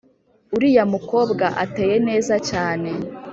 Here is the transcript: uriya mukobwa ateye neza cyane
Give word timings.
uriya 0.55 0.83
mukobwa 0.93 1.45
ateye 1.63 1.95
neza 2.07 2.35
cyane 2.49 2.89